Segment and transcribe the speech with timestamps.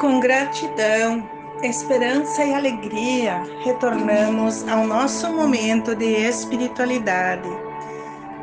[0.00, 1.28] Com gratidão,
[1.62, 7.50] esperança e alegria, retornamos ao nosso momento de espiritualidade.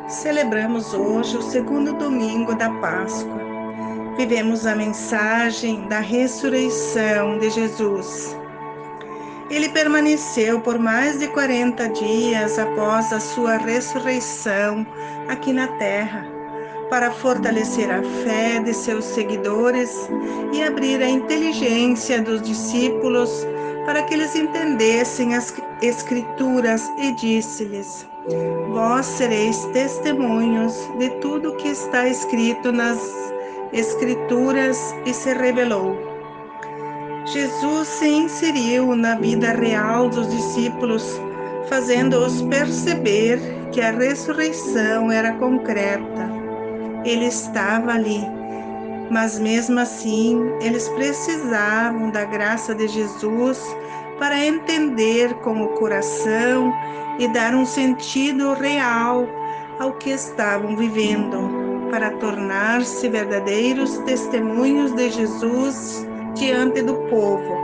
[0.08, 3.42] Celebramos hoje o segundo domingo da Páscoa.
[4.18, 8.43] Vivemos a mensagem da ressurreição de Jesus.
[9.50, 14.86] Ele permaneceu por mais de 40 dias após a sua ressurreição
[15.28, 16.26] aqui na terra,
[16.90, 20.10] para fortalecer a fé de seus seguidores
[20.54, 23.46] e abrir a inteligência dos discípulos
[23.86, 28.08] para que eles entendessem as Escrituras e disse-lhes:
[28.70, 33.00] Vós sereis testemunhos de tudo que está escrito nas
[33.74, 36.13] Escrituras e se revelou.
[37.34, 41.20] Jesus se inseriu na vida real dos discípulos,
[41.68, 43.40] fazendo-os perceber
[43.72, 46.30] que a ressurreição era concreta.
[47.04, 48.22] Ele estava ali,
[49.10, 53.60] mas mesmo assim eles precisavam da graça de Jesus
[54.20, 56.72] para entender com o coração
[57.18, 59.28] e dar um sentido real
[59.80, 67.58] ao que estavam vivendo para tornar-se verdadeiros testemunhos de Jesus diante do povo.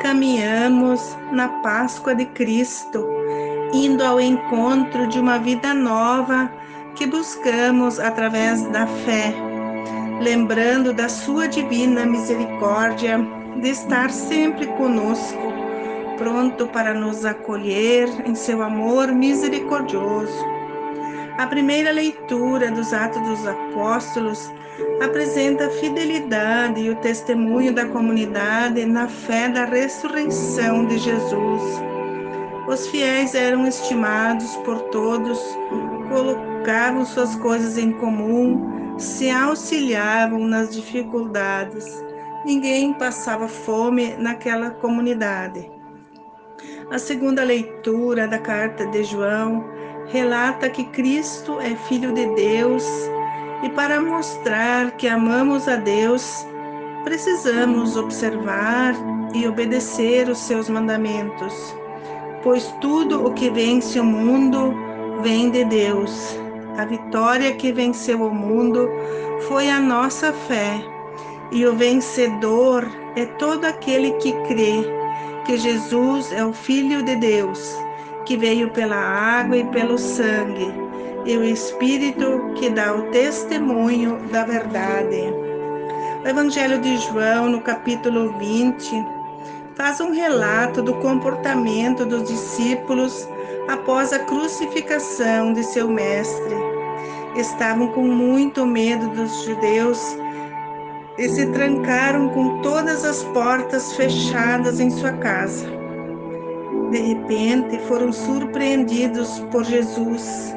[0.00, 3.06] Caminhamos na Páscoa de Cristo,
[3.72, 6.50] indo ao encontro de uma vida nova
[6.96, 9.34] que buscamos através da fé,
[10.20, 13.18] lembrando da Sua divina misericórdia
[13.60, 15.52] de estar sempre conosco,
[16.18, 20.52] pronto para nos acolher em seu amor misericordioso
[21.38, 24.52] a primeira leitura dos Atos dos Apóstolos
[25.02, 31.62] apresenta a fidelidade e o testemunho da comunidade na fé da ressurreição de Jesus.
[32.68, 35.38] Os fiéis eram estimados por todos,
[36.08, 41.84] colocavam suas coisas em comum, se auxiliavam nas dificuldades.
[42.44, 45.70] Ninguém passava fome naquela comunidade.
[46.90, 49.64] A segunda leitura da carta de João
[50.06, 52.84] relata que Cristo é Filho de Deus
[53.62, 56.46] e para mostrar que amamos a Deus,
[57.04, 58.94] precisamos observar
[59.34, 61.54] e obedecer os seus mandamentos,
[62.42, 64.74] pois tudo o que vence o mundo
[65.22, 66.38] vem de Deus.
[66.76, 68.88] A vitória que venceu o mundo
[69.48, 70.82] foi a nossa fé,
[71.50, 74.84] e o vencedor é todo aquele que crê
[75.44, 77.76] que Jesus é o Filho de Deus
[78.24, 80.72] que veio pela água e pelo sangue,
[81.24, 85.32] e o Espírito que dá o testemunho da verdade.
[86.24, 89.06] O Evangelho de João, no capítulo 20,
[89.74, 93.28] faz um relato do comportamento dos discípulos
[93.68, 96.54] após a crucificação de seu mestre.
[97.36, 100.16] Estavam com muito medo dos judeus
[101.18, 105.66] e se trancaram com todas as portas fechadas em sua casa.
[106.90, 110.54] De repente foram surpreendidos por Jesus,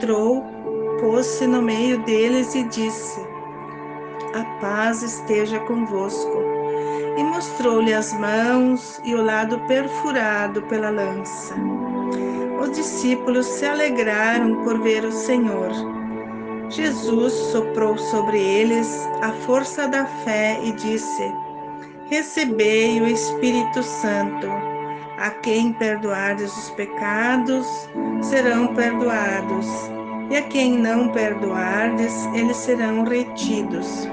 [0.00, 0.42] entrou,
[0.98, 3.20] pôs-se no meio deles e disse:
[4.34, 6.40] A paz esteja convosco.
[7.18, 11.54] E mostrou-lhe as mãos e o lado perfurado pela lança.
[12.62, 15.70] Os discípulos se alegraram por ver o Senhor.
[16.70, 21.34] Jesus soprou sobre eles a força da fé e disse:
[22.08, 24.46] Recebei o Espírito Santo.
[25.20, 27.66] A quem perdoardes os pecados,
[28.22, 29.66] serão perdoados,
[30.30, 34.08] e a quem não perdoardes, eles serão retidos.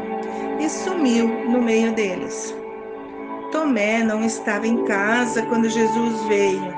[0.59, 2.53] E sumiu no meio deles.
[3.53, 6.75] Tomé não estava em casa quando Jesus veio.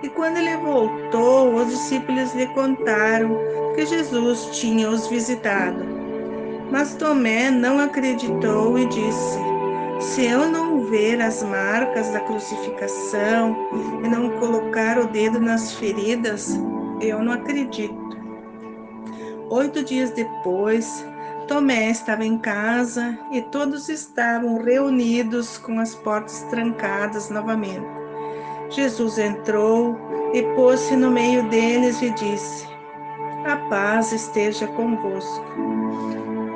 [0.00, 3.36] E quando ele voltou, os discípulos lhe contaram
[3.74, 5.84] que Jesus tinha os visitado.
[6.70, 9.55] Mas Tomé não acreditou e disse:
[10.00, 13.56] se eu não ver as marcas da crucificação
[14.04, 16.58] e não colocar o dedo nas feridas,
[17.00, 18.06] eu não acredito.
[19.50, 21.06] Oito dias depois,
[21.48, 27.86] Tomé estava em casa e todos estavam reunidos com as portas trancadas novamente.
[28.70, 29.96] Jesus entrou
[30.34, 32.66] e pôs-se no meio deles e disse:
[33.46, 35.44] A paz esteja convosco.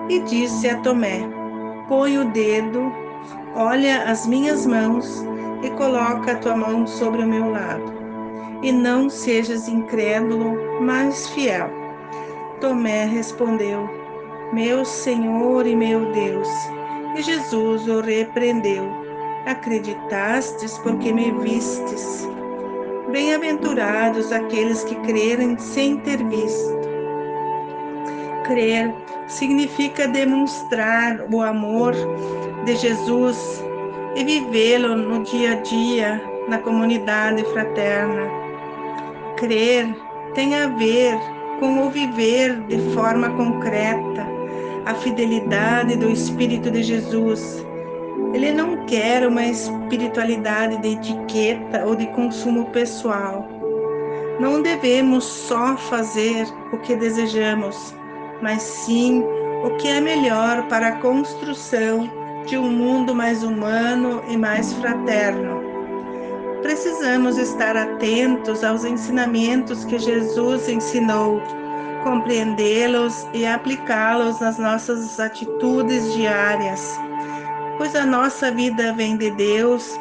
[0.09, 1.21] E disse a Tomé:
[1.89, 2.93] Põe o dedo
[3.55, 5.25] Olha as minhas mãos
[5.63, 7.93] e coloca a tua mão sobre o meu lado.
[8.63, 11.71] E não sejas incrédulo, mas fiel.
[12.61, 13.89] Tomé respondeu:
[14.53, 16.49] Meu Senhor e meu Deus.
[17.17, 18.85] E Jesus o repreendeu:
[19.47, 22.29] Acreditastes porque me vistes.
[23.11, 26.80] Bem-aventurados aqueles que crerem sem ter visto.
[28.51, 28.93] Crer
[29.29, 31.95] significa demonstrar o amor
[32.65, 33.65] de Jesus
[34.17, 38.29] e vivê-lo no dia a dia, na comunidade fraterna.
[39.37, 39.95] Crer
[40.35, 41.17] tem a ver
[41.61, 44.27] com o viver de forma concreta
[44.85, 47.65] a fidelidade do Espírito de Jesus.
[48.35, 53.49] Ele não quer uma espiritualidade de etiqueta ou de consumo pessoal.
[54.41, 57.95] Não devemos só fazer o que desejamos,
[58.43, 59.23] mas sim
[59.65, 62.09] o que é melhor para a construção
[62.47, 65.61] de um mundo mais humano e mais fraterno.
[66.63, 71.41] Precisamos estar atentos aos ensinamentos que Jesus ensinou,
[72.03, 76.99] compreendê-los e aplicá-los nas nossas atitudes diárias,
[77.79, 79.99] pois a nossa vida vem de Deus,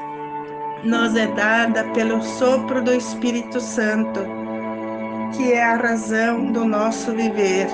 [0.84, 4.22] nos é dada pelo sopro do Espírito Santo,
[5.36, 7.68] que é a razão do nosso viver.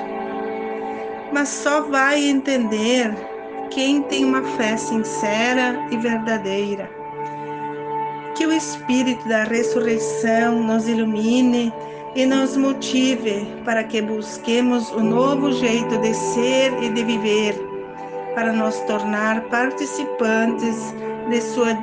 [1.32, 3.14] Mas só vai entender
[3.70, 6.90] quem tem uma fé sincera e verdadeira.
[8.36, 11.74] Que o Espírito da ressurreição nos ilumine
[12.16, 17.56] e nos motive para que busquemos o um novo jeito de ser e de viver,
[18.34, 20.94] para nos tornar participantes
[21.30, 21.74] de Sua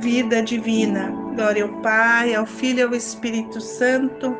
[0.00, 1.12] vida divina.
[1.34, 4.36] Glória ao Pai, ao Filho e ao Espírito Santo,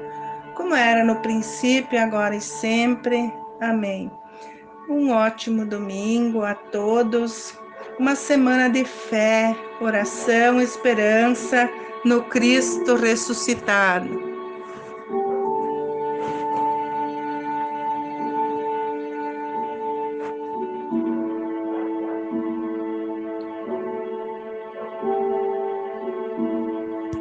[0.54, 3.32] como era no princípio, agora e sempre.
[3.60, 4.10] Amém.
[4.88, 7.54] Um ótimo domingo a todos.
[7.98, 11.68] Uma semana de fé, oração, esperança
[12.06, 14.27] no Cristo ressuscitado.